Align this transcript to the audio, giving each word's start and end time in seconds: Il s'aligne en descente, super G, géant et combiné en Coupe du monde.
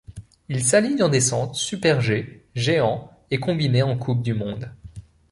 Il 0.49 0.63
s'aligne 0.63 1.03
en 1.03 1.09
descente, 1.09 1.53
super 1.53 2.01
G, 2.01 2.43
géant 2.55 3.11
et 3.29 3.39
combiné 3.39 3.83
en 3.83 3.95
Coupe 3.95 4.23
du 4.23 4.33
monde. 4.33 4.71